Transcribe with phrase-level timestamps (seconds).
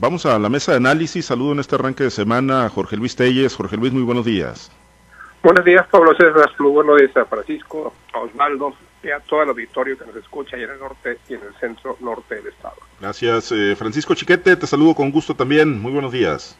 [0.00, 1.26] Vamos a la mesa de análisis.
[1.26, 3.56] Saludo en este arranque de semana a Jorge Luis Telles.
[3.56, 4.70] Jorge Luis, muy buenos días.
[5.42, 6.48] Buenos días, Pablo César.
[6.60, 10.54] Muy buenos días a Francisco, a Osvaldo y a todo el auditorio que nos escucha
[10.54, 12.76] allá en el norte y en el centro norte del estado.
[13.00, 14.54] Gracias, eh, Francisco Chiquete.
[14.54, 15.82] Te saludo con gusto también.
[15.82, 16.56] Muy buenos días.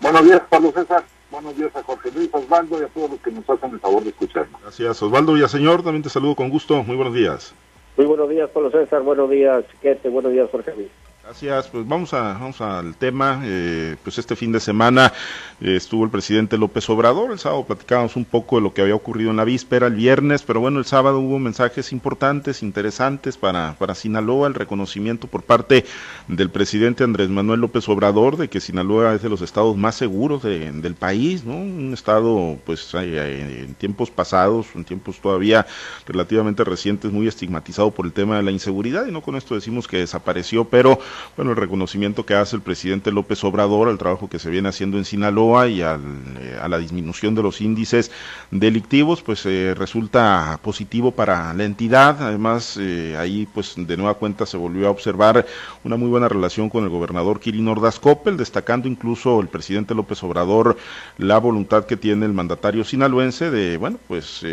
[0.00, 1.02] Buenos días, Pablo César.
[1.32, 4.04] Buenos días a Jorge Luis, Osvaldo y a todos los que nos hacen el favor
[4.04, 4.62] de escucharnos.
[4.62, 5.82] Gracias, Osvaldo Villaseñor.
[5.82, 6.84] También te saludo con gusto.
[6.84, 7.52] Muy buenos días.
[7.96, 9.02] Muy buenos días, Pablo César.
[9.02, 10.08] Buenos días, Chiquete.
[10.08, 11.09] Buenos días, Jorge Luis.
[11.30, 13.40] Gracias, pues vamos a vamos al tema.
[13.44, 15.12] Eh, pues este fin de semana
[15.60, 17.30] eh, estuvo el presidente López Obrador.
[17.30, 20.42] El sábado platicábamos un poco de lo que había ocurrido en la víspera, el viernes,
[20.42, 25.84] pero bueno, el sábado hubo mensajes importantes, interesantes para para Sinaloa, el reconocimiento por parte
[26.26, 30.42] del presidente Andrés Manuel López Obrador de que Sinaloa es de los estados más seguros
[30.42, 31.54] del país, ¿no?
[31.54, 35.64] Un estado, pues eh, en tiempos pasados, en tiempos todavía
[36.08, 39.86] relativamente recientes, muy estigmatizado por el tema de la inseguridad y no con esto decimos
[39.86, 40.98] que desapareció, pero
[41.36, 44.98] bueno, el reconocimiento que hace el presidente López Obrador al trabajo que se viene haciendo
[44.98, 46.00] en Sinaloa y al,
[46.40, 48.10] eh, a la disminución de los índices
[48.50, 52.22] delictivos, pues eh, resulta positivo para la entidad.
[52.22, 55.46] Además, eh, ahí pues de nueva cuenta se volvió a observar
[55.84, 60.22] una muy buena relación con el gobernador Kirin Ordaz Coppel, destacando incluso el presidente López
[60.22, 60.76] Obrador
[61.18, 64.44] la voluntad que tiene el mandatario sinaloense de, bueno, pues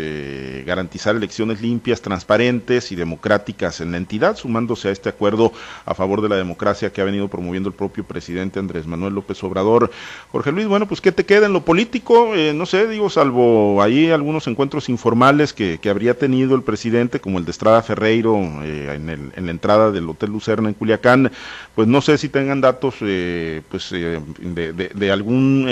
[0.64, 5.52] garantizar elecciones limpias, transparentes y democráticas en la entidad, sumándose a este acuerdo
[5.84, 9.42] a favor de la democracia que ha venido promoviendo el propio presidente Andrés Manuel López
[9.44, 9.90] Obrador.
[10.32, 12.34] Jorge Luis, bueno, pues ¿qué te queda en lo político?
[12.34, 17.20] Eh, no sé, digo, salvo ahí algunos encuentros informales que, que, habría tenido el presidente,
[17.20, 20.74] como el de Estrada Ferreiro eh, en, el, en, la entrada del Hotel Lucerna en
[20.74, 21.30] Culiacán,
[21.74, 25.66] pues no sé si tengan datos eh, pues de, de, de, algún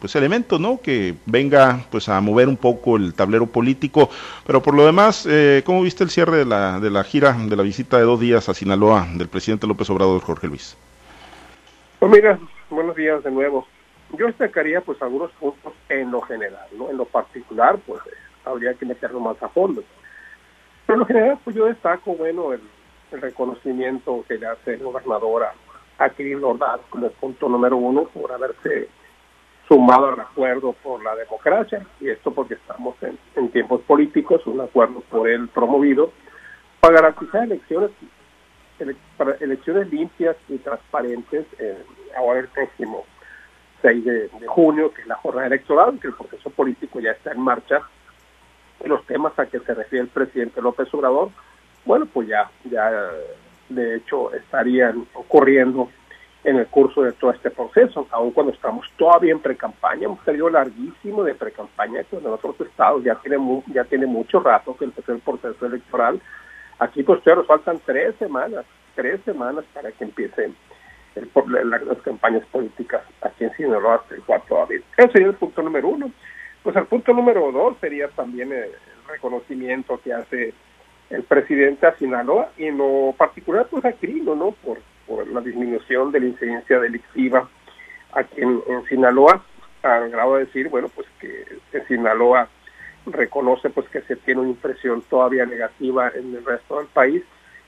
[0.00, 0.80] pues elemento, ¿no?
[0.82, 4.10] Que venga pues a mover un poco el tablero político,
[4.46, 5.26] pero por lo demás,
[5.64, 8.48] ¿cómo viste el cierre de la, de la gira, de la visita de dos días
[8.48, 10.76] a Sinaloa del presidente López Obrador, Jorge Luis?
[11.98, 12.38] Pues mira,
[12.70, 13.66] buenos días de nuevo.
[14.16, 16.90] Yo destacaría pues algunos puntos en lo general, ¿no?
[16.90, 18.00] En lo particular, pues
[18.44, 19.84] habría que meterlo más a fondo.
[20.86, 22.62] Pero en lo general, pues yo destaco, bueno, el,
[23.12, 25.48] el reconocimiento que le hace el gobernador
[25.98, 28.88] a, Kirin Ordaz como punto número uno por haberse
[29.68, 34.62] sumado al acuerdo por la democracia, y esto porque estamos en, en tiempos políticos, un
[34.62, 36.10] acuerdo por él promovido,
[36.80, 37.90] para garantizar elecciones
[39.16, 41.78] para elecciones limpias y transparentes eh,
[42.16, 43.04] ahora el próximo
[43.82, 47.40] 6 de, junio, que es la jornada electoral, que el proceso político ya está en
[47.40, 47.80] marcha.
[48.84, 51.30] Los temas a que se refiere el presidente López Obrador,
[51.84, 52.90] bueno, pues ya, ya
[53.68, 55.88] de hecho estarían ocurriendo
[56.44, 60.48] en el curso de todo este proceso, aun cuando estamos todavía en pre-campaña, hemos salido
[60.48, 65.12] larguísimo de pre-campaña, que en otros estados ya tiene, ya tiene mucho rato que empezó
[65.12, 66.20] el proceso electoral,
[66.80, 68.64] Aquí, pues, nos faltan tres semanas,
[68.94, 70.56] tres semanas para que empiecen
[71.14, 74.84] las campañas políticas aquí en Sinaloa hasta el 4 de abril.
[74.96, 76.10] Ese sería el punto número uno.
[76.62, 78.70] Pues el punto número dos sería también el
[79.08, 80.54] reconocimiento que hace
[81.10, 84.52] el presidente a Sinaloa y en lo particular pues a Crino, ¿no?
[84.52, 87.48] Por, por la disminución de la incidencia delictiva
[88.12, 89.44] aquí en, en Sinaloa,
[89.82, 92.48] al grado de decir, bueno, pues que en Sinaloa
[93.06, 97.22] reconoce pues que se tiene una impresión todavía negativa en el resto del país,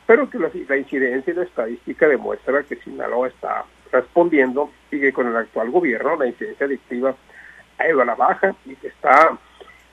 [0.07, 5.29] pero que la, incidencia y la estadística demuestra que Sinaloa está respondiendo y que con
[5.29, 7.15] el actual gobierno la incidencia adictiva
[7.79, 9.39] ha ido a la baja y que está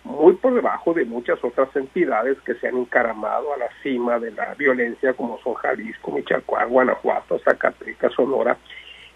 [0.03, 4.31] muy por debajo de muchas otras entidades que se han encaramado a la cima de
[4.31, 8.57] la violencia como son Jalisco, Michoacán, Guanajuato, Zacatecas, Sonora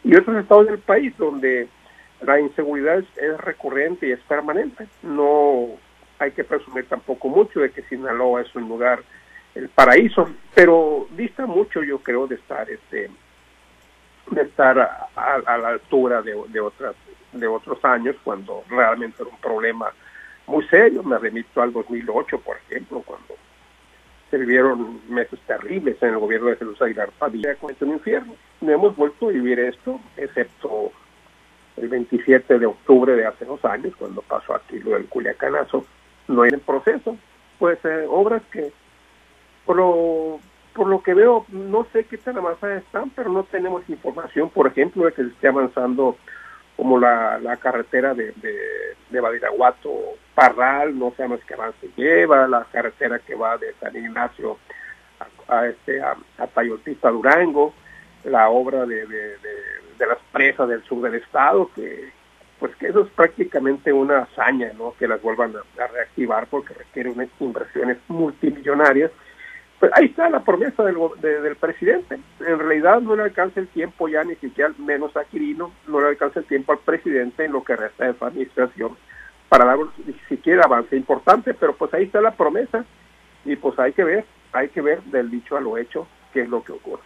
[0.03, 1.67] y otros estados del país donde
[2.21, 4.87] la inseguridad es recurrente y es permanente.
[5.01, 5.69] No
[6.23, 9.03] hay que presumir tampoco mucho de que Sinaloa es un lugar,
[9.55, 13.11] el paraíso, pero dista mucho yo creo de estar este
[14.31, 16.95] de estar a, la altura de, de otras
[17.33, 19.91] de otros años cuando realmente era un problema
[20.47, 21.03] muy serio.
[21.03, 23.35] Me remito al 2008, por ejemplo, cuando
[24.29, 28.35] se vivieron meses terribles en el gobierno de Jesús Aguilar Padilla, como un infierno.
[28.61, 30.91] No hemos vuelto a vivir esto, excepto
[31.77, 35.85] el 27 de octubre de hace dos años, cuando pasó aquí lo del Culiacanazo,
[36.27, 37.17] no hay en proceso.
[37.59, 38.71] Pues eh, obras que,
[39.65, 40.39] por lo,
[40.73, 44.67] por lo que veo, no sé qué tan avanzadas están, pero no tenemos información, por
[44.67, 46.17] ejemplo, de que se esté avanzando
[46.75, 48.55] como la, la carretera de, de,
[49.09, 49.89] de Badiraguato,
[50.33, 54.57] Parral, no sabemos qué avance lleva, la carretera que va de San Ignacio
[55.47, 57.73] a, a este a, a Tayotista Durango,
[58.23, 59.37] la obra de, de,
[59.97, 62.11] de, las presas del sur del estado, que,
[62.59, 64.93] pues que eso es prácticamente una hazaña, ¿no?
[64.97, 69.11] Que las vuelvan a, reactivar porque requiere unas inversiones multimillonarias,
[69.79, 72.19] Pues ahí está la promesa del, del presidente.
[72.39, 76.07] En realidad no le alcanza el tiempo ya ni siquiera, menos a Quirino, no le
[76.07, 78.95] alcanza el tiempo al presidente en lo que resta de su administración
[79.53, 82.85] para dar ni siquiera avance importante, pero pues ahí está la promesa
[83.45, 86.49] y pues hay que ver, hay que ver del dicho a lo hecho qué es
[86.49, 87.03] lo que ocurre.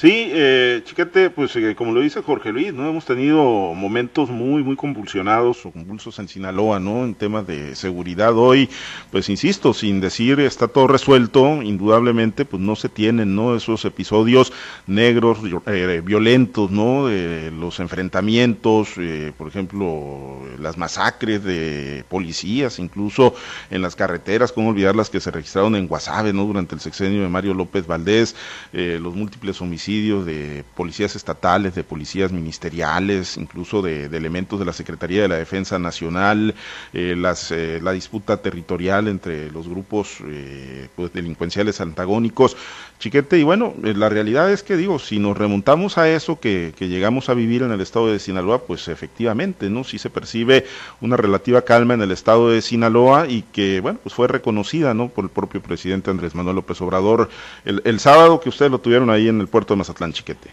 [0.00, 2.88] Sí, eh, chiquete, pues eh, como lo dice Jorge Luis, ¿no?
[2.88, 7.04] Hemos tenido momentos muy, muy convulsionados o convulsos en Sinaloa, ¿no?
[7.04, 8.70] En temas de seguridad hoy,
[9.10, 13.56] pues insisto, sin decir está todo resuelto, indudablemente, pues no se tienen, ¿no?
[13.56, 14.52] Esos episodios
[14.86, 17.08] negros, eh, violentos, ¿no?
[17.08, 23.34] De los enfrentamientos, eh, por ejemplo, las masacres de policías, incluso
[23.68, 26.44] en las carreteras, cómo olvidar las que se registraron en Guasave, ¿no?
[26.44, 28.36] Durante el sexenio de Mario López Valdés,
[28.72, 35.20] los múltiples homicidios de policías estatales, de policías ministeriales, incluso de, elementos de la Secretaría
[35.20, 36.54] de la Defensa Nacional,
[36.94, 42.56] eh, las, eh, la disputa territorial entre los grupos eh, pues, delincuenciales antagónicos.
[42.98, 46.88] Chiquete, y bueno, la realidad es que digo, si nos remontamos a eso que, que,
[46.88, 49.84] llegamos a vivir en el estado de Sinaloa, pues efectivamente, ¿no?
[49.84, 50.66] Sí se percibe
[51.00, 55.10] una relativa calma en el estado de Sinaloa y que, bueno, pues fue reconocida, ¿no?
[55.10, 57.28] Por el propio presidente Andrés Manuel López Obrador
[57.64, 60.50] el, el sábado que ustedes lo tuvieron ahí en el puerto Mazatlán Chiquete.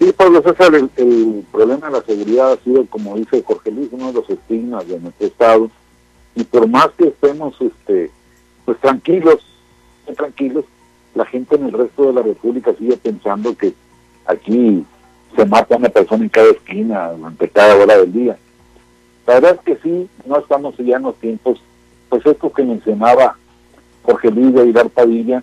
[0.00, 4.06] Sí, Pablo César, el, problema de la seguridad ha sido, como dice Jorge Luis, uno
[4.06, 5.70] de los estigmas de nuestro Estado.
[6.34, 8.10] Y por más que estemos este,
[8.64, 9.44] pues tranquilos,
[10.16, 10.64] tranquilos,
[11.14, 13.74] la gente en el resto de la República sigue pensando que
[14.26, 14.84] aquí
[15.36, 18.36] se mata una persona en cada esquina durante cada hora del día.
[19.26, 21.60] La verdad es que sí, no estamos ya en los tiempos,
[22.08, 23.36] pues esto que mencionaba
[24.02, 25.42] Jorge Luis de Aguilar Padilla,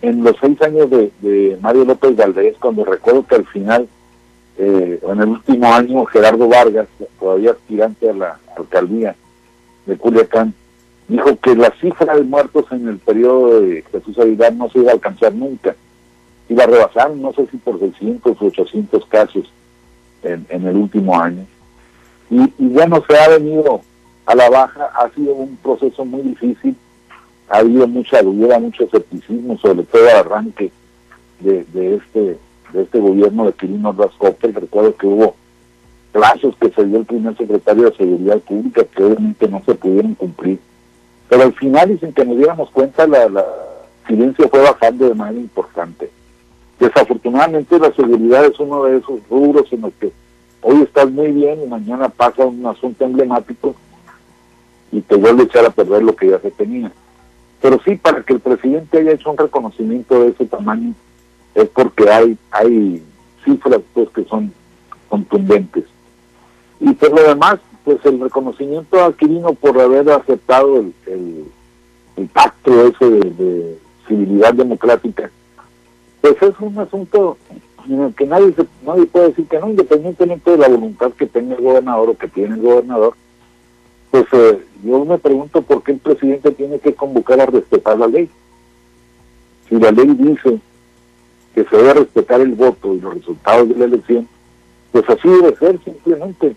[0.00, 3.88] en los seis años de, Mario López Valdés, cuando recuerdo que al final,
[4.56, 6.86] eh, en el último año, Gerardo Vargas,
[7.18, 9.16] todavía aspirante a la alcaldía
[9.86, 10.54] de Culiacán,
[11.08, 14.90] dijo que la cifra de muertos en el periodo de Jesús Aguilar no se iba
[14.90, 15.74] a alcanzar nunca.
[16.48, 19.52] Iba a rebasar, no sé si por 600 o 800 casos
[20.22, 21.44] en, el último año.
[22.30, 23.80] Y, y bueno, se ha venido
[24.26, 26.76] a la baja, ha sido un proceso muy difícil
[27.48, 30.70] ha habido mucha duda, mucho escepticismo, sobre todo el arranque
[31.40, 32.38] de, este
[32.72, 34.54] de este gobierno de Quirino Rascopel.
[34.54, 35.34] Recuerdo que hubo
[36.12, 40.14] plazos que se dio el primer secretario de Seguridad Pública que obviamente no se pudieron
[40.14, 40.58] cumplir.
[41.28, 43.44] Pero al final, dicen que nos diéramos cuenta, la, la
[44.08, 46.10] silencio fue bajando de manera importante.
[46.80, 50.12] Desafortunadamente la seguridad es uno de esos rubros en los que
[50.62, 53.74] hoy estás muy bien y mañana pasa un asunto emblemático
[54.90, 56.90] y te vuelve a echar a perder lo que ya se tenía.
[57.60, 60.94] Pero sí, para que el presidente haya hecho un reconocimiento de ese tamaño,
[61.54, 63.02] es porque hay, hay
[63.44, 64.52] cifras pues que son
[65.08, 65.84] contundentes.
[66.80, 67.58] Y por lo demás,
[67.88, 75.30] pues el reconocimiento a Quirino por haber aceptado el, el, pacto ese de, civilidad democrática,
[76.20, 77.38] pues es un asunto
[77.88, 78.54] en el que nadie,
[78.84, 82.28] nadie puede decir que no, independientemente de la voluntad que tenga el gobernador o que
[82.28, 83.14] tiene el gobernador,
[84.10, 88.06] pues eh, yo me pregunto por qué el presidente tiene que convocar a respetar la
[88.06, 88.28] ley.
[89.66, 90.58] Si la ley dice
[91.54, 94.28] que se debe respetar el voto y los resultados de la elección,
[94.92, 96.54] pues así debe ser simplemente.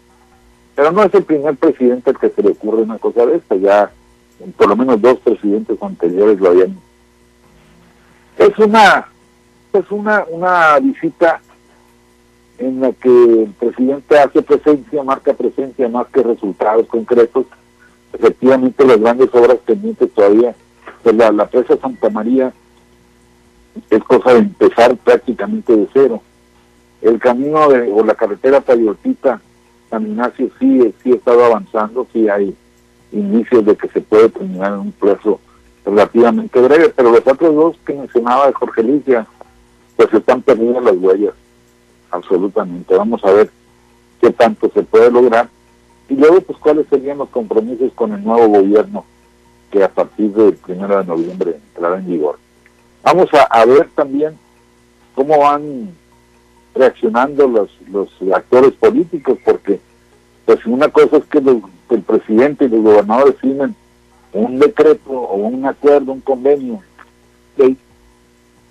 [0.76, 3.56] Pero no es el primer presidente al que se le ocurre una cosa de esta,
[3.56, 3.92] ya
[4.58, 6.78] por lo menos dos presidentes anteriores lo habían.
[8.38, 9.08] Es una,
[9.74, 11.42] es una, una visita
[12.58, 17.46] en la que el presidente hace presencia, marca presencia más que resultados concretos.
[18.14, 20.56] Efectivamente, las grandes obras pendientes todavía,
[21.04, 22.54] la, la presa Santa María
[23.90, 26.22] es cosa de empezar prácticamente de cero.
[27.02, 29.42] El camino de, o la carretera Tayotita,
[29.92, 32.56] San Ignacio sí, sí ha estado avanzando, sí hay
[33.12, 35.40] indicios de que se puede terminar en un plazo
[35.86, 39.28] relativamente breve, pero los otros dos que mencionaba Jorge Licia,
[39.96, 41.34] pues están perdiendo las huellas
[42.10, 42.96] absolutamente.
[42.96, 43.52] Vamos a ver
[44.20, 45.50] qué tanto se puede lograr
[46.10, 49.06] y luego pues cuáles serían los compromisos con el nuevo gobierno
[49.72, 52.38] que a partir del primero de noviembre entrará en vigor.
[53.04, 54.38] Vamos a, ver también
[55.16, 55.96] cómo van
[56.74, 59.80] reaccionando los, los actores políticos, porque
[60.46, 63.76] pues una cosa es que, el presidente y los gobernadores firmen
[64.32, 66.82] un decreto o un acuerdo, un convenio,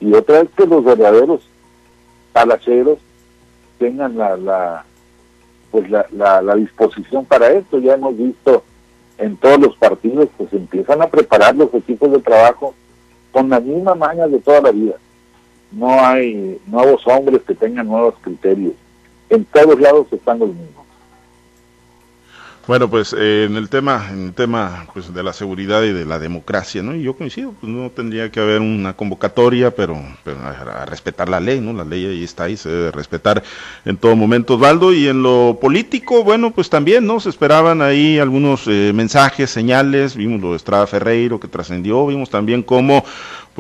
[0.01, 1.43] y otra es que los verdaderos
[2.33, 2.99] talacheros
[3.79, 4.85] tengan la, la
[5.71, 7.79] pues la, la, disposición para esto.
[7.79, 8.65] Ya hemos visto
[9.19, 12.75] en todos los partidos, pues empiezan a preparar los equipos de trabajo
[13.31, 14.95] con la misma maña de toda la vida.
[15.73, 18.73] No hay nuevos hombres que tengan nuevos criterios.
[19.29, 20.81] En todos lados están los mismos.
[22.71, 26.05] Bueno, pues eh, en el tema, en el tema pues de la seguridad y de
[26.05, 26.95] la democracia, ¿no?
[26.95, 31.41] Y yo coincido, pues no tendría que haber una convocatoria, pero, pero a, respetar la
[31.41, 31.73] ley, ¿no?
[31.73, 33.43] La ley ahí está ahí, se debe respetar
[33.85, 34.93] en todo momento, Osvaldo.
[34.93, 37.19] Y en lo político, bueno, pues también, ¿no?
[37.19, 42.31] Se esperaban ahí algunos eh, mensajes, señales, vimos lo de Estrada Ferreiro que trascendió, vimos
[42.31, 43.05] también cómo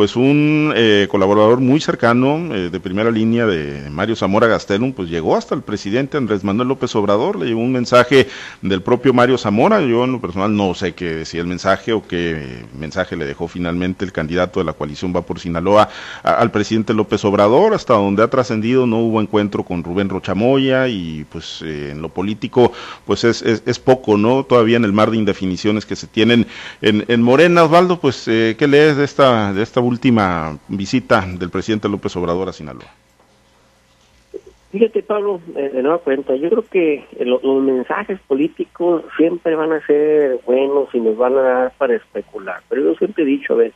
[0.00, 5.10] pues un eh, colaborador muy cercano eh, de primera línea de Mario Zamora Gastelum, pues
[5.10, 8.26] llegó hasta el presidente Andrés Manuel López Obrador, le llevó un mensaje
[8.62, 12.08] del propio Mario Zamora, yo en lo personal no sé qué decía el mensaje o
[12.08, 15.90] qué mensaje le dejó finalmente el candidato de la coalición Va por Sinaloa
[16.22, 21.26] al presidente López Obrador, hasta donde ha trascendido no hubo encuentro con Rubén Rochamoya y
[21.30, 22.72] pues eh, en lo político
[23.04, 24.44] pues es, es, poco, ¿no?
[24.44, 26.46] Todavía en el mar de indefiniciones que se tienen
[26.80, 31.88] en, en Morena, Osvaldo, pues ¿qué lees de esta, de esta última visita del presidente
[31.88, 32.86] López Obrador a Sinaloa?
[34.70, 39.84] Fíjate, Pablo, eh, de nueva cuenta, yo creo que los, mensajes políticos siempre van a
[39.84, 42.62] ser buenos y nos van a dar para especular.
[42.68, 43.72] Pero yo siempre he dicho, a ver,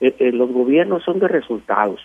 [0.00, 2.00] eh, eh, los gobiernos son de resultados.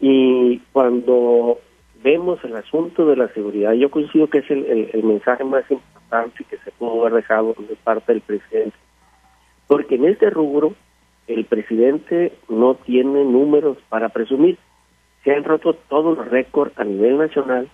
[0.00, 1.58] Y cuando
[2.04, 6.44] vemos el asunto de la seguridad, yo coincido que es el, el mensaje más importante
[6.48, 8.76] que se pudo haber dejado de parte del presidente.
[9.66, 10.74] Porque en este rubro
[11.28, 14.58] el presidente no tiene números para presumir.
[15.22, 17.68] Se han roto todos los récords a nivel nacional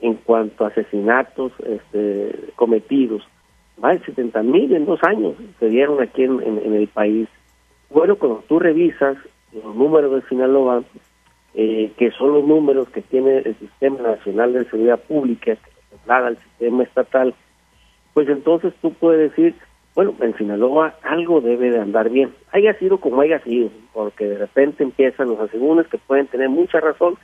[0.00, 3.26] en cuanto a asesinatos este, cometidos.
[3.78, 7.28] Más de 70 mil en dos años se dieron aquí en, el país.
[7.90, 9.16] Bueno, cuando tú revisas
[9.52, 10.82] los números de Sinaloa,
[11.54, 16.28] eh, que son los números que tiene el Sistema Nacional de Seguridad Pública, que traslada
[16.28, 17.34] al sistema estatal,
[18.12, 19.54] pues entonces tú puedes decir
[19.98, 24.38] bueno, en Sinaloa algo debe de andar bien, haya sido como haya sido, porque de
[24.38, 27.16] repente empiezan los asegúnes que pueden tener mucha razón,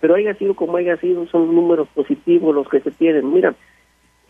[0.00, 3.32] pero haya sido como haya sido, son números positivos los que se tienen.
[3.32, 3.56] Mira,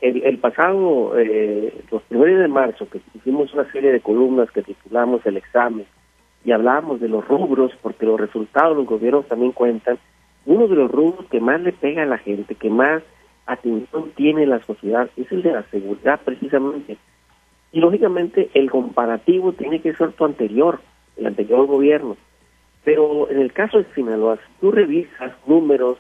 [0.01, 5.21] el, pasado, eh, los primeros de marzo, que hicimos una serie de columnas que titulamos
[5.27, 5.85] El examen
[6.43, 9.99] y hablábamos de los rubros, porque los resultados los gobiernos también cuentan,
[10.47, 13.03] uno de los rubros que más le pega a la gente, que más
[13.45, 16.97] atención tiene la sociedad, es el de la seguridad precisamente.
[17.73, 20.81] Y lógicamente el comparativo tiene que ser tu anterior,
[21.17, 22.17] el anterior gobierno.
[22.85, 25.99] Pero en el caso de Sinaloa, si tú revisas números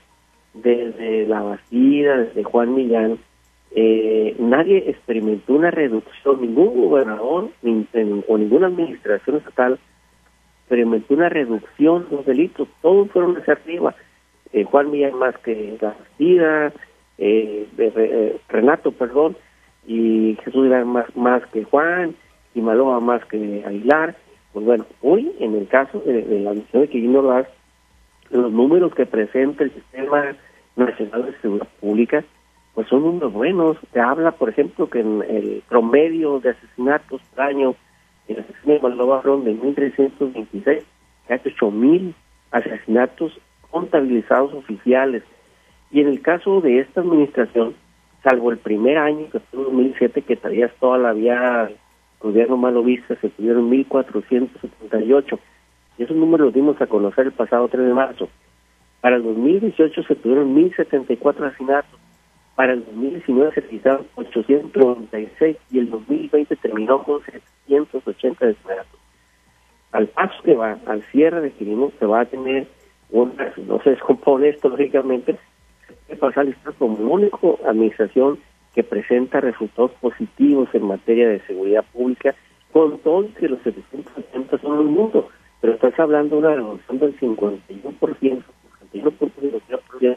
[0.54, 3.18] desde La Bastida, desde Juan Millán,
[3.72, 7.86] eh, nadie experimentó una reducción, ningún gobernador ni,
[8.26, 9.78] o ninguna administración estatal
[10.62, 13.94] experimentó una reducción de los delitos, todos fueron hacia arriba.
[14.52, 16.72] Eh, Juan Millán más que La Bastida,
[17.18, 19.36] eh, Renato, perdón,
[19.90, 22.14] y Jesús era más, más que Juan
[22.54, 24.14] y Maloa más que Aguilar.
[24.52, 27.48] Pues bueno, hoy en el caso de, la misión de Quirino Ordaz,
[28.30, 30.36] los números que presenta el Sistema
[30.76, 32.24] Nacional de Seguridad Pública,
[32.74, 33.78] pues son números buenos.
[33.92, 37.74] Te habla, por ejemplo, que en el promedio de asesinatos por año
[38.28, 40.84] en la sección de Maloa de 1.326,
[41.26, 42.14] casi 8.000
[42.52, 43.40] asesinatos
[43.72, 45.24] contabilizados oficiales.
[45.90, 47.74] Y en el caso de esta administración,
[48.22, 51.70] salvo el primer año, que fue 2007, que traías toda la vía
[52.20, 55.38] gobierno malo vista, se tuvieron 1.478.
[55.98, 58.28] Y esos números los dimos a conocer el pasado 3 de marzo.
[59.00, 61.98] Para el 2018 se tuvieron 1.074 asesinatos.
[62.54, 69.00] Para el 2019 se registraron 896 y el 2020 terminó con 780 asesinatos.
[69.92, 72.68] Al paso que va, al cierre de Quirino, se va a tener
[73.10, 75.38] una, no se descompone esto lógicamente,
[76.18, 78.38] pasar está como única administración
[78.74, 82.34] que presenta resultados positivos en materia de seguridad pública,
[82.72, 85.28] con todo que los 780 son el mundo,
[85.60, 88.42] pero estás hablando de una reducción del 51%,
[88.92, 90.16] 51%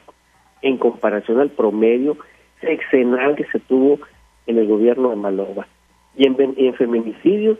[0.61, 2.17] en comparación al promedio
[2.61, 3.99] sexenal que se tuvo
[4.45, 5.67] en el gobierno de Malova.
[6.15, 7.57] Y en, en feminicidios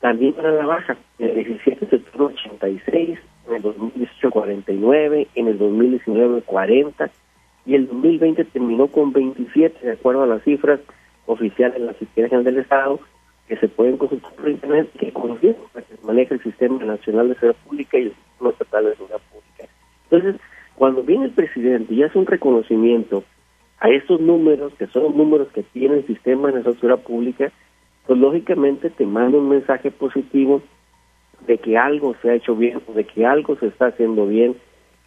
[0.00, 0.96] también para la baja.
[1.18, 3.18] En el 17 se tuvo 86,
[3.48, 7.10] en el 2018 49, en el 2019 40
[7.66, 10.80] y el 2020 terminó con 27, de acuerdo a las cifras
[11.26, 13.00] oficiales de la Fiscalía General del Estado,
[13.48, 17.62] que se pueden consultar por Internet, que conocen, que maneja el Sistema Nacional de Seguridad
[17.64, 19.72] Pública y el Sistema Estatal de Seguridad Pública.
[20.10, 20.40] Entonces,
[20.74, 23.24] cuando viene el presidente y hace un reconocimiento
[23.80, 27.52] a estos números, que son los números que tiene el Sistema de Seguridad Pública,
[28.06, 30.62] pues lógicamente te manda un mensaje positivo
[31.46, 34.56] de que algo se ha hecho bien, de que algo se está haciendo bien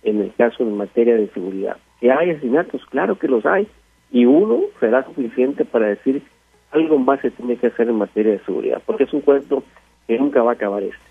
[0.04, 1.78] en el caso en materia de seguridad.
[2.00, 2.86] ¿Que hay asesinatos?
[2.88, 3.68] Claro que los hay.
[4.12, 6.24] Y uno será suficiente para decir
[6.72, 9.64] algo más se tiene que hacer en materia de seguridad, porque es un cuento
[10.06, 11.07] que nunca va a acabar este.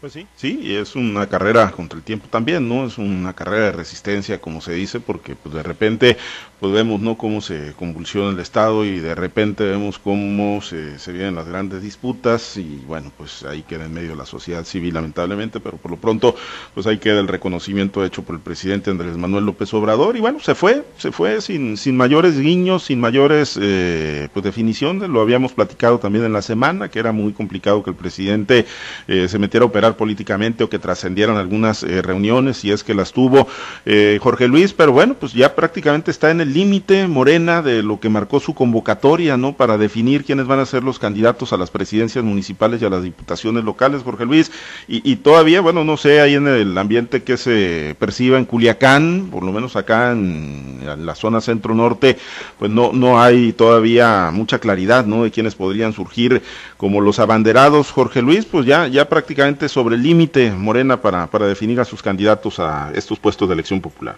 [0.00, 2.84] Pues sí, sí, y es una carrera contra el tiempo también, ¿no?
[2.86, 6.18] Es una carrera de resistencia, como se dice, porque pues de repente
[6.60, 7.16] pues vemos, ¿no?
[7.16, 12.56] Cómo se convulsiona el Estado y de repente vemos cómo se, vienen las grandes disputas
[12.56, 16.34] y bueno, pues ahí queda en medio la sociedad civil, lamentablemente, pero por lo pronto,
[16.74, 20.40] pues ahí queda el reconocimiento hecho por el presidente Andrés Manuel López Obrador y bueno,
[20.40, 25.52] se fue, se fue sin, sin mayores guiños, sin mayores eh, pues definiciones, lo habíamos
[25.52, 28.66] platicado también en la semana, que era muy complicado que el presidente
[29.08, 32.94] eh, se metiera a operar políticamente o que trascendieran algunas eh, reuniones, si es que
[32.94, 33.46] las tuvo
[33.84, 38.00] eh, Jorge Luis, pero bueno, pues ya prácticamente está en el límite Morena de lo
[38.00, 39.52] que marcó su convocatoria, ¿no?
[39.52, 43.02] Para definir quiénes van a ser los candidatos a las presidencias municipales y a las
[43.02, 44.50] diputaciones locales, Jorge Luis,
[44.88, 49.44] y, todavía, bueno, no sé, ahí en el ambiente que se perciba en Culiacán, por
[49.44, 52.18] lo menos acá en, en la zona centro-norte,
[52.58, 55.24] pues no, no hay todavía mucha claridad, ¿no?
[55.24, 56.42] De quiénes podrían surgir
[56.76, 61.46] como los abanderados, Jorge Luis, pues ya, ya prácticamente sobre el límite Morena para, para
[61.46, 64.16] definir a sus candidatos a estos puestos de elección popular.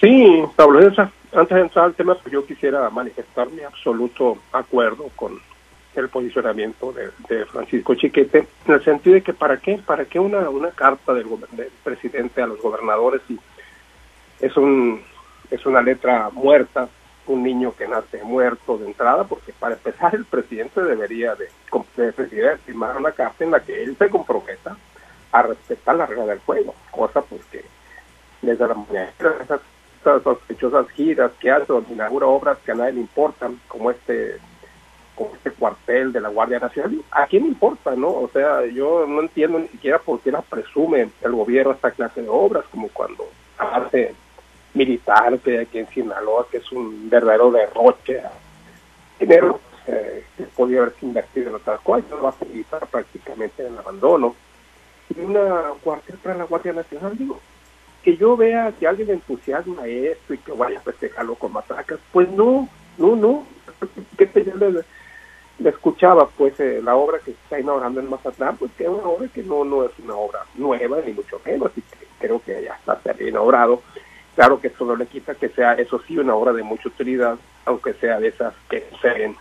[0.00, 5.38] Sí, Pablo, antes de entrar al tema, pues yo quisiera manifestar mi absoluto acuerdo con
[5.94, 6.94] el posicionamiento
[7.28, 11.12] de, Francisco Chiquete, en el sentido de que para qué, para qué una, una carta
[11.12, 13.38] del, del presidente a los gobernadores y
[14.40, 15.02] es un
[15.50, 16.88] es una letra muerta,
[17.26, 21.48] un niño que nace muerto de entrada, porque para empezar el presidente debería de,
[21.96, 24.76] de firmar una carta en la que él se comprometa
[25.32, 27.64] a respetar la regla del juego, cosa pues que
[28.42, 29.10] desde la mañana
[29.42, 29.60] esas,
[30.22, 34.38] sospechosas giras que hace donde inaugura obras que a nadie le importan, como este
[35.14, 38.08] como este cuartel de la Guardia Nacional, ¿a quién importa, no?
[38.08, 42.22] O sea, yo no entiendo ni siquiera por qué la presume el gobierno esta clase
[42.22, 43.24] de obras, como cuando
[43.56, 44.14] hace
[44.74, 48.22] militar que aquí en Sinaloa, que es un verdadero derroche
[49.18, 53.78] dinero eh, que podía haberse invertido en otras cosas, va a facilitar prácticamente en el
[53.78, 54.34] abandono.
[55.14, 57.38] Y una cuartel para la Guardia Nacional, digo,
[58.02, 62.28] que yo vea que alguien entusiasma esto y que vaya a festejarlo con matracas, pues
[62.30, 63.46] no, no, no.
[64.18, 64.84] que yo le,
[65.58, 68.90] le, escuchaba pues eh, la obra que se está inaugurando en Mazatlán, pues que es
[68.90, 72.42] una obra que no, no es una obra nueva, ni mucho menos, y que creo
[72.42, 73.82] que ya está inaugurado
[74.34, 77.36] Claro que eso no le quita que sea, eso sí, una obra de mucha utilidad,
[77.64, 79.36] aunque sea de esas que se ven,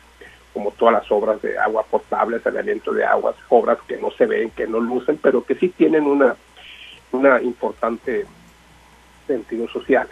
[0.53, 4.51] como todas las obras de agua potable, saneamiento de aguas, obras que no se ven,
[4.51, 6.35] que no lucen, pero que sí tienen una,
[7.11, 8.25] una importante
[9.25, 10.07] sentido social.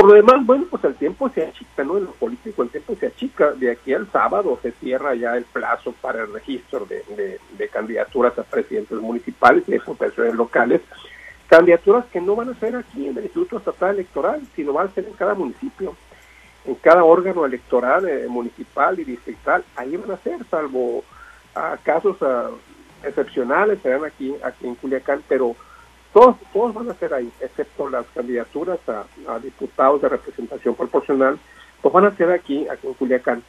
[0.00, 1.98] Por lo demás, bueno, pues el tiempo se achica, ¿no?
[1.98, 3.50] En lo político el tiempo se achica.
[3.52, 7.04] De aquí al sábado se cierra ya el plazo para el registro de,
[7.58, 10.80] de, candidaturas a presidentes municipales y de diputaciones locales
[11.50, 14.92] candidaturas que no van a ser aquí en el Instituto Estatal Electoral, sino van a
[14.92, 15.96] ser en cada municipio,
[16.64, 21.02] en cada órgano electoral eh, municipal y distrital, ahí van a ser, salvo
[21.56, 22.18] a casos
[23.02, 25.56] excepcionales, serán aquí, aquí en Culiacán, pero
[26.12, 31.36] todos, todos van a ser ahí, excepto las candidaturas a, diputados de representación proporcional,
[31.82, 33.42] pues van a ser aquí, aquí en Culiacán.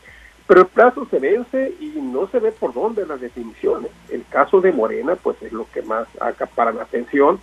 [0.47, 3.91] Pero el plazo se vence y no se ve por dónde las definiciones.
[4.09, 7.39] El caso de Morena, pues es lo que más acapara la atención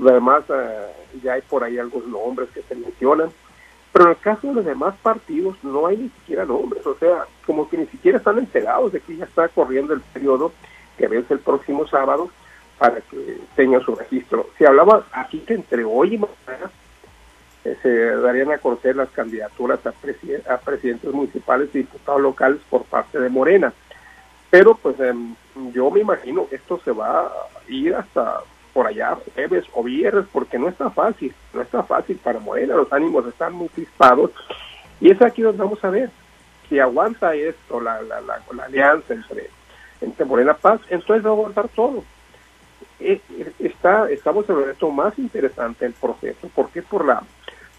[0.00, 0.86] Además, eh,
[1.22, 3.30] ya hay por ahí algunos nombres que se mencionan,
[3.92, 7.26] pero en el caso de los demás partidos no hay ni siquiera nombres, o sea,
[7.46, 10.52] como que ni siquiera están enterados de que ya está corriendo el periodo
[10.96, 12.30] que vence el próximo sábado
[12.78, 14.48] para que tengan su registro.
[14.56, 16.70] Se hablaba aquí que entre hoy y mañana
[17.64, 22.84] eh, se darían a conocer las candidaturas a, a presidentes municipales y diputados locales por
[22.84, 23.72] parte de Morena.
[24.50, 25.34] Pero pues em,
[25.72, 27.32] yo me imagino que esto se va a
[27.68, 28.40] ir hasta
[28.72, 32.92] por allá jueves o viernes, porque no está fácil, no está fácil para Morena, los
[32.92, 34.30] ánimos están muy crispados,
[35.00, 36.10] y es aquí donde vamos a ver
[36.68, 39.50] si aguanta esto, la, la, la, la alianza entre,
[40.00, 42.04] entre Morena Paz, entonces va a aguantar todo.
[43.00, 43.20] Eh,
[43.58, 47.22] está, estamos en el momento más interesante del proceso, porque por la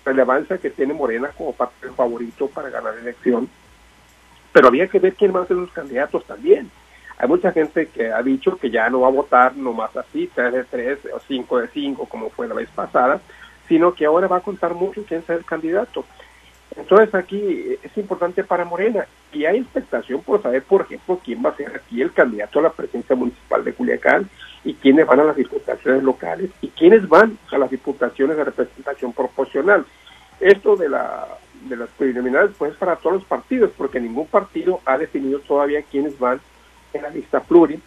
[0.03, 3.47] relevancia que tiene Morena como partido favorito para ganar la elección,
[4.51, 6.69] pero había que ver quién va a ser los candidatos también
[7.21, 10.53] hay mucha gente que ha dicho que ya no va a votar nomás así, 3
[10.53, 13.21] de 3 o 5 de 5, como fue la vez pasada,
[13.67, 16.03] sino que ahora va a contar mucho quién sea el candidato.
[16.75, 21.51] Entonces aquí es importante para Morena y hay expectación por saber, por ejemplo, quién va
[21.51, 24.27] a ser aquí el candidato a la presidencia municipal de Culiacán
[24.63, 29.13] y quiénes van a las diputaciones locales y quiénes van a las diputaciones de representación
[29.13, 29.85] proporcional.
[30.39, 31.27] Esto de la
[31.69, 36.17] de las preliminares pues para todos los partidos porque ningún partido ha definido todavía quiénes
[36.17, 36.41] van
[36.93, 37.81] en la lista pluri.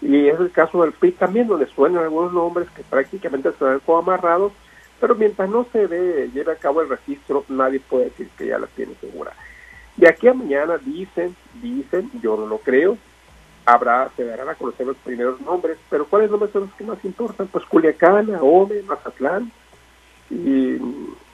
[0.00, 3.80] Y es el caso del PRI también, donde suenan algunos nombres que prácticamente se dan
[3.80, 4.52] como amarrados,
[5.00, 8.58] pero mientras no se ve, lleve a cabo el registro, nadie puede decir que ya
[8.58, 9.32] la tiene segura.
[9.96, 12.96] De aquí a mañana dicen, dicen, yo no lo creo,
[13.64, 17.04] habrá, se darán a conocer los primeros nombres, pero ¿cuáles nombres son los que más
[17.04, 17.46] importan?
[17.48, 19.52] Pues Culiacán, Ahome, Mazatlán
[20.30, 20.78] y,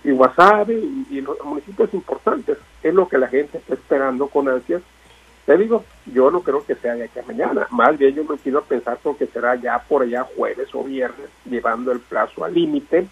[0.05, 0.75] y Guasave
[1.11, 2.59] y, los municipios importantes.
[2.83, 4.83] Es lo que la gente está esperando con ansias.
[5.49, 8.37] Te digo, yo no creo que sea de aquí a mañana, más bien yo me
[8.37, 13.07] quiero pensar que será ya por allá jueves o viernes, llevando el plazo al límite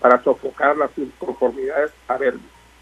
[0.00, 2.34] para sofocar las inconformidades a ver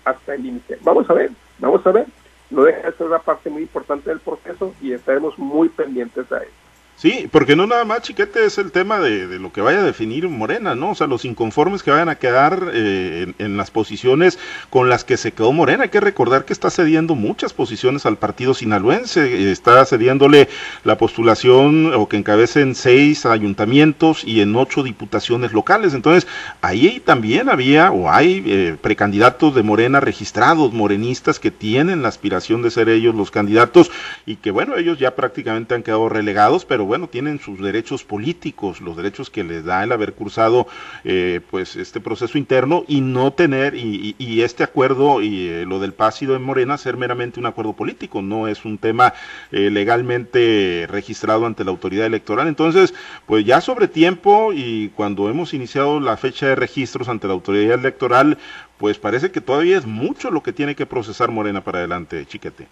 [0.06, 0.78] hasta el límite.
[0.80, 2.06] Vamos a ver, vamos a ver
[2.48, 6.36] no deja de ser una parte muy importante del proceso y estaremos muy pendientes de
[6.38, 6.48] él.
[6.96, 10.28] Sí, porque no nada más, chiquete, es el tema de, lo que vaya a definir
[10.28, 10.92] Morena, ¿no?
[10.92, 14.38] O sea, los inconformes que vayan a quedar eh, en, las posiciones
[14.70, 15.82] con las que se quedó Morena.
[15.82, 20.48] Hay que recordar que está cediendo muchas posiciones al partido sinaloense, está cediéndole
[20.84, 25.94] la postulación o que encabecen seis ayuntamientos y en ocho diputaciones locales.
[25.94, 26.28] Entonces,
[26.62, 32.62] ahí también había o hay eh, precandidatos de Morena registrados, morenistas que tienen la aspiración
[32.62, 33.90] de ser ellos los candidatos
[34.26, 38.80] y que, bueno, ellos ya prácticamente han quedado relegados, pero bueno, tienen sus derechos políticos,
[38.80, 40.66] los derechos que les da el haber cursado
[41.04, 45.94] eh, pues este proceso interno y no tener, y, este acuerdo y eh, lo del
[46.20, 49.14] y de Morena ser meramente un acuerdo político, no es un tema
[49.52, 52.48] eh, legalmente registrado ante la autoridad electoral.
[52.48, 52.94] Entonces,
[53.26, 57.78] pues ya sobre tiempo y cuando hemos iniciado la fecha de registros ante la autoridad
[57.78, 58.38] electoral,
[58.78, 62.66] pues parece que todavía es mucho lo que tiene que procesar Morena para adelante, chiquete.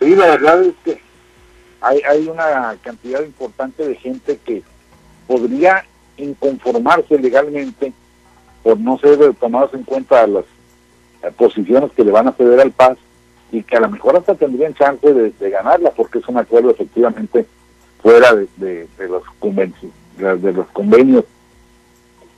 [0.00, 1.09] Sí, la verdad es que
[1.80, 4.62] hay, hay una cantidad importante de gente que
[5.26, 5.84] podría
[6.16, 7.92] inconformarse legalmente
[8.62, 10.44] por no ser tomados en cuenta las,
[11.36, 12.96] posiciones que le van a ceder al paz
[13.52, 17.44] y que a lo mejor hasta tendrían chance de, ganarla porque es un acuerdo efectivamente
[18.02, 19.76] fuera de, los convenios,
[20.16, 21.24] de los convenios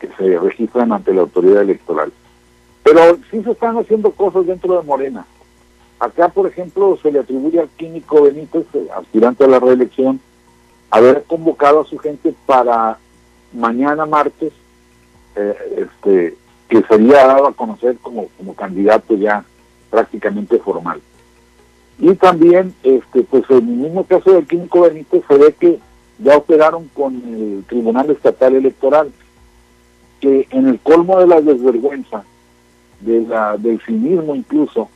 [0.01, 2.13] que se registran ante la autoridad electoral.
[2.83, 5.25] Pero sí se están haciendo cosas dentro de Morena.
[6.03, 10.19] Acá, por ejemplo, se le atribuye al químico Benítez, eh, aspirante a la reelección,
[10.91, 12.99] haber convocado a su gente para
[13.53, 14.53] mañana martes,
[15.37, 16.37] eh, este,
[16.69, 19.45] que sería dado a conocer como, como candidato ya
[19.91, 21.01] prácticamente formal.
[22.01, 25.79] Y también, este, pues en el mismo caso del químico Benítez, se ve que
[26.19, 29.12] ya operaron con el Tribunal Estatal Electoral,
[30.19, 32.25] que en el colmo de la desvergüenza,
[32.99, 34.88] de la, del cinismo incluso,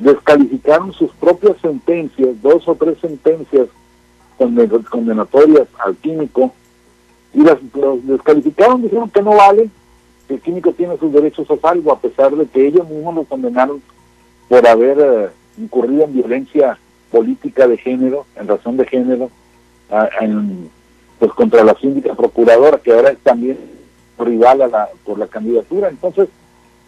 [0.00, 3.68] descalificaron sus propias sentencias, dos o tres sentencias
[4.90, 6.52] condenatorias al químico,
[7.34, 9.70] y las los descalificaron, dijeron que no vale,
[10.26, 13.24] que el químico tiene sus derechos a salvo, a pesar de que ellos mismos lo
[13.24, 13.82] condenaron
[14.48, 16.78] por haber eh, incurrido en violencia
[17.10, 19.30] política de género, en razón de género,
[21.18, 23.58] pues contra la síndica procuradora, que ahora es también
[24.18, 25.88] rival a la, por la candidatura.
[25.88, 26.28] Entonces,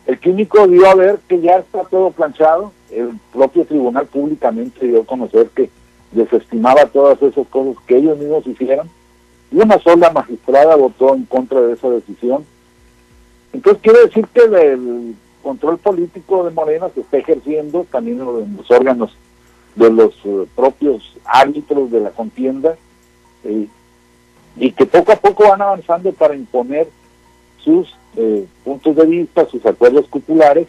[0.06, 5.02] el químico dio a ver que ya está todo planchado, el propio tribunal públicamente dio
[5.02, 5.70] a conocer que
[6.12, 8.88] desestimaba todas esas cosas que ellos mismos hicieron,
[9.50, 12.44] y una sola magistrada votó en contra de esa decisión.
[13.52, 18.70] Entonces quiere decir que el control político de Morena se está ejerciendo también en los
[18.70, 19.14] órganos
[19.74, 22.76] de los eh, propios árbitros de la contienda,
[23.44, 23.66] eh,
[24.56, 26.88] y que poco a poco van avanzando para imponer
[27.58, 30.66] sus eh, puntos de vista, sus acuerdos cupulares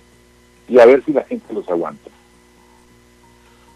[0.67, 2.10] y a ver si la gente los aguanta.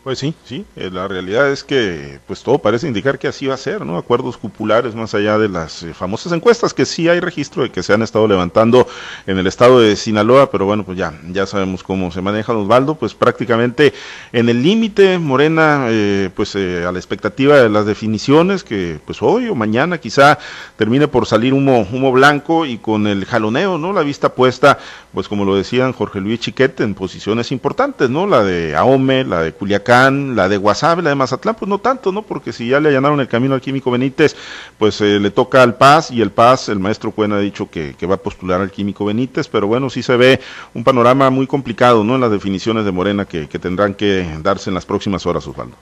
[0.08, 3.56] Pues sí, sí, eh, la realidad es que pues todo parece indicar que así va
[3.56, 3.98] a ser, ¿no?
[3.98, 7.84] Acuerdos cupulares más allá de las eh, famosas encuestas que sí hay registro de que
[7.84, 8.88] se han estado levantando
[9.26, 12.96] en el estado de Sinaloa, pero bueno, pues ya ya sabemos cómo se maneja Osvaldo,
[12.96, 13.94] pues prácticamente
[14.32, 19.50] en el límite Morena eh, pues a la expectativa de las definiciones que pues hoy
[19.50, 20.40] o mañana quizá
[20.78, 23.92] termine por salir humo humo blanco y con el jaloneo, ¿no?
[23.92, 24.80] La vista puesta
[25.14, 28.26] pues como lo decían Jorge Luis Chiquete en posiciones importantes, ¿no?
[28.26, 29.97] La de Ahome, la de Culiacán
[30.36, 32.22] la de Guasave, la de Mazatlán, pues no tanto, ¿no?
[32.22, 34.36] Porque si ya le allanaron el camino al químico Benítez,
[34.78, 37.96] pues eh, le toca al Paz y el Paz, el maestro Cuen ha dicho que,
[38.08, 40.40] va a postular al químico Benítez, pero bueno, sí se ve
[40.74, 42.16] un panorama muy complicado, ¿no?
[42.16, 45.76] En las definiciones de Morena que, tendrán que darse en las próximas horas, Osvaldo.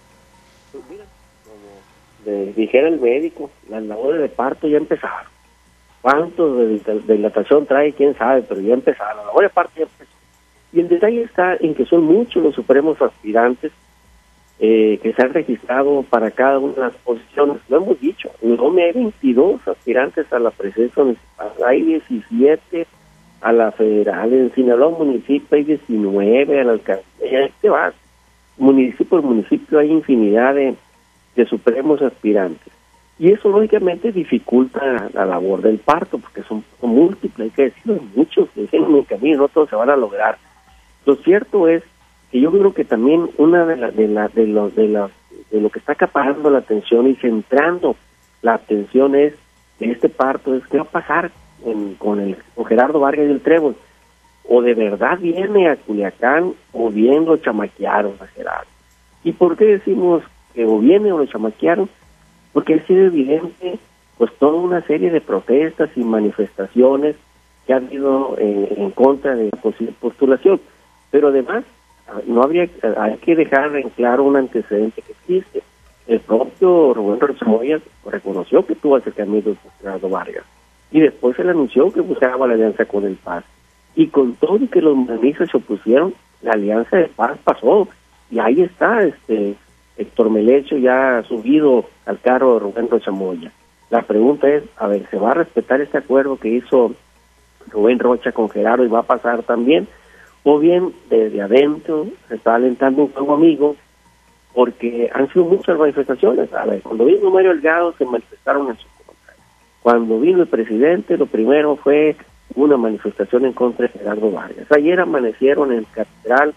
[0.72, 1.04] Pues mira,
[1.44, 5.28] como dijera el médico, las labores de parto ya empezaron.
[6.02, 7.92] ¿Cuántos de dilatación trae?
[7.94, 8.44] ¿Quién sabe?
[8.44, 9.18] Pero ya empezaron.
[9.18, 10.12] La labor de parto ya empezó.
[10.72, 13.72] Y el detalle está en que son muchos los supremos aspirantes
[14.60, 17.58] eh, que se han registrado para cada una de las posiciones.
[17.68, 22.88] Lo hemos dicho, no me hay 22 aspirantes a la presidencia municipal, hay 17
[23.42, 27.94] a la federal, en Sinaloa municipio hay 19, a la alcaldía, este va,
[28.58, 30.76] municipio por municipio hay infinidad de,
[31.46, 32.74] supremos aspirantes.
[33.20, 38.50] Y eso lógicamente dificulta la labor del parto, porque son, múltiples, hay que decirlo, muchos
[38.52, 40.38] que en el camino, no todos se van a lograr.
[41.06, 41.84] Lo cierto es
[42.36, 45.62] y yo creo que también una de, las de, la, de, los, de, las, este,
[45.62, 47.96] lo que está acaparando la atención y centrando
[48.42, 49.36] la atención es
[49.80, 51.32] de este parto es qué va a pasar
[51.98, 53.78] con el con Gerardo Vargas y el Trébol
[54.50, 58.68] o de verdad viene a Culiacán o bien lo chamaquearon a Gerardo.
[59.24, 60.22] ¿Y por qué decimos
[60.54, 61.88] que o viene o lo chamaquearon?
[62.52, 63.80] Porque ha sido evidente
[64.18, 67.16] pues toda una serie de protestas y manifestaciones
[67.66, 70.60] que han ido eh, en contra de la posible postulación.
[71.12, 71.64] Pero además,
[72.28, 75.64] no habría hay que dejar en claro un antecedente que existe.
[76.08, 80.46] El propio Rubén Rosamoya reconoció que tuvo acercamiento con Gerardo Vargas
[80.92, 83.44] y después se anunció que buscaba la alianza con el Paz.
[83.96, 87.88] Y con todo y que los manistas se opusieron, la alianza de paz pasó.
[88.30, 89.56] Y ahí está este
[89.98, 93.52] Héctor Melecho ya subido al carro de Rubén Rocha Moya.
[93.90, 96.94] La pregunta es, a ver, ¿se va a respetar este acuerdo que hizo
[97.72, 99.88] Rubén Rocha con Gerardo y va a pasar también?
[100.48, 103.76] O bien, desde adentro se está alentando un juego amigo
[104.54, 106.54] porque han sido muchas manifestaciones.
[106.54, 109.34] A ver, cuando vino Mario Delgado se manifestaron en su contra.
[109.82, 112.16] Cuando vino el presidente, lo primero fue
[112.54, 114.72] una manifestación en contra de Gerardo Vargas.
[114.72, 116.54] Ayer amanecieron en Catedral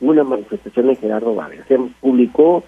[0.00, 1.66] una manifestación de Gerardo Vargas.
[1.66, 2.62] Se publicó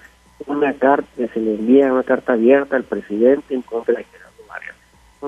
[0.49, 4.75] una carta, se le envía una carta abierta al presidente en contra de Gerardo Vargas.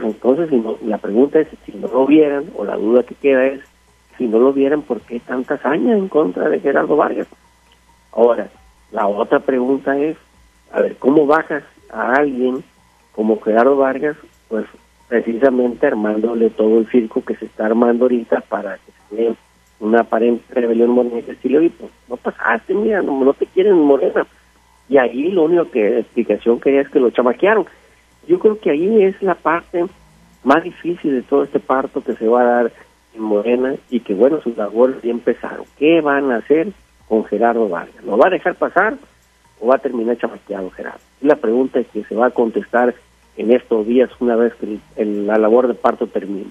[0.03, 3.61] entonces, si la pregunta es, si no lo vieran, o la duda que queda es,
[4.19, 7.29] si no lo vieran, ¿por qué tanta hazaña en contra de Gerardo Vargas?
[8.13, 8.49] Ahora,
[8.91, 10.17] la otra pregunta es,
[10.73, 12.65] a ver, ¿cómo bajas a alguien
[13.13, 14.17] como Gerardo Vargas?
[14.49, 14.67] Pues
[15.09, 19.35] precisamente armándole todo el circo que se está armando ahorita para que se dé
[19.81, 24.27] una aparente rebelión morena y pues no pasaste, mira, no, no te quieren morena.
[24.89, 27.67] Y ahí lo único que explicación quería es que lo chamaquearon.
[28.27, 29.87] Yo creo que ahí es la parte
[30.43, 32.73] más difícil de todo este parto que se va a dar
[33.19, 35.67] en Morena y que bueno, sus labores ya empezaron.
[35.79, 36.73] ¿Qué van a hacer
[37.09, 38.05] con Gerardo Vargas?
[38.05, 38.97] ¿Lo va a dejar pasar
[39.61, 41.01] o va a terminar chamaqueado Gerardo?
[41.21, 42.95] La pregunta es que se va a contestar
[43.37, 46.51] en estos días una vez que la labor de parto termine.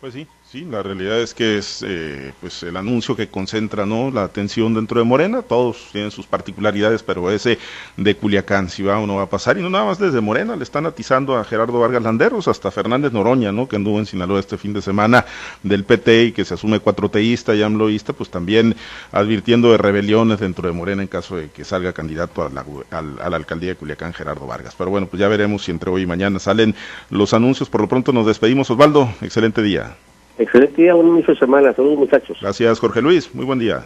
[0.00, 4.10] Pues sí, sí, la realidad es que es eh, pues el anuncio que concentra no
[4.10, 7.58] la atención dentro de Morena, todos tienen sus particularidades, pero ese
[7.96, 10.56] de Culiacán si va o no va a pasar, y no nada más desde Morena,
[10.56, 13.68] le están atizando a Gerardo Vargas Landeros, hasta Fernández Noroña, ¿no?
[13.68, 15.26] que anduvo en Sinaloa este fin de semana
[15.62, 18.74] del PT y que se asume cuatroteísta y amloísta, pues también
[19.12, 23.30] advirtiendo de rebeliones dentro de Morena en caso de que salga candidato a la, a
[23.30, 24.74] la alcaldía de Culiacán Gerardo Vargas.
[24.78, 26.74] Pero bueno, pues ya veremos si entre hoy y mañana salen
[27.10, 29.96] los anuncios, por lo pronto nos despedimos, Osvaldo, excelente día.
[30.38, 31.72] Excelente día, buen inicio de semana.
[31.74, 32.38] Saludos, muchachos.
[32.40, 33.34] Gracias, Jorge Luis.
[33.34, 33.82] Muy buen día.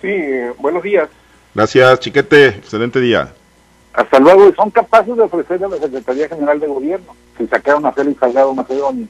[0.00, 0.14] Sí,
[0.58, 1.08] buenos días.
[1.54, 2.48] Gracias, Chiquete.
[2.48, 3.32] Excelente día.
[3.92, 4.52] Hasta luego.
[4.54, 8.52] Son capaces de ofrecerle a la Secretaría General de Gobierno si sacaron a Félix Salgado
[8.54, 9.06] Macedonio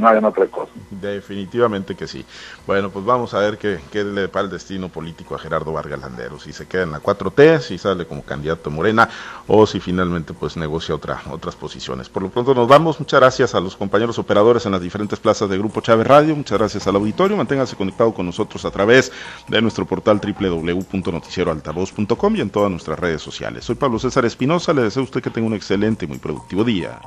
[0.00, 0.70] no otra cosa.
[0.90, 2.24] Definitivamente que sí.
[2.66, 6.00] Bueno, pues vamos a ver qué, qué le para el destino político a Gerardo Vargas
[6.00, 9.08] Landeros, si se queda en la 4T, si sale como candidato Morena
[9.46, 12.08] o si finalmente pues negocia otra, otras posiciones.
[12.08, 15.48] Por lo pronto nos vamos, muchas gracias a los compañeros operadores en las diferentes plazas
[15.48, 19.12] de Grupo Chávez Radio, muchas gracias al auditorio, manténgase conectado con nosotros a través
[19.48, 23.64] de nuestro portal www.noticieroaltavoz.com y en todas nuestras redes sociales.
[23.64, 26.64] Soy Pablo César Espinosa, le deseo a usted que tenga un excelente y muy productivo
[26.64, 27.00] día.